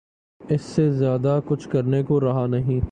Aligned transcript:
اس 0.49 0.61
سے 0.61 0.91
زیادہ 0.91 1.39
کچھ 1.45 1.69
کرنے 1.69 2.03
کو 2.03 2.19
رہا 2.19 2.45
نہیں۔ 2.47 2.79